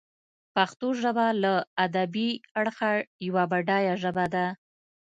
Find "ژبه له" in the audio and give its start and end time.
1.01-1.53